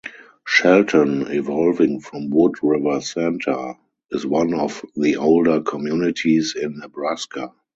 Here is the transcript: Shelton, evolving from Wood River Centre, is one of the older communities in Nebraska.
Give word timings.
Shelton, 0.47 1.27
evolving 1.27 1.99
from 1.99 2.31
Wood 2.31 2.55
River 2.63 3.01
Centre, 3.01 3.75
is 4.09 4.25
one 4.25 4.51
of 4.55 4.83
the 4.95 5.17
older 5.17 5.61
communities 5.61 6.55
in 6.59 6.79
Nebraska. 6.79 7.53